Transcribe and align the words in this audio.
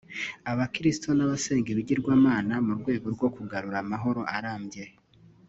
abakirisitu 0.51 1.09
n’abasenga 1.13 1.67
ibigirwamana 1.71 2.53
mu 2.65 2.73
rwego 2.79 3.07
rwo 3.15 3.27
kugarura 3.35 3.77
amahoro 3.83 4.21
arambye 4.37 4.83